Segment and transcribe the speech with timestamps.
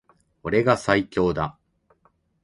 [0.41, 1.59] 俺が最強だ